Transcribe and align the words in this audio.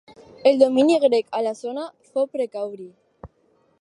El 0.51 0.55
domini 0.61 0.95
grec 1.03 1.29
a 1.39 1.43
la 1.47 1.53
zona 1.59 1.85
fou 2.15 2.27
precari. 2.39 2.89